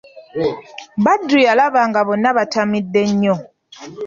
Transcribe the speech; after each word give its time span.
Badru 1.03 1.39
yabalaba 1.45 1.81
nga 1.89 2.01
bonna 2.07 2.29
batamidde 2.37 3.01
nnyo. 3.09 3.35